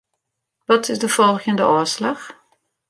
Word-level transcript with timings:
Wat 0.65 0.87
is 0.89 0.99
de 0.99 1.09
folgjende 1.09 1.65
ôfslach? 1.75 2.23